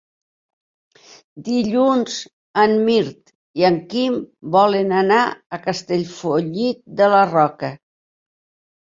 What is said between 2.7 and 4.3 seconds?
Mirt i en Quim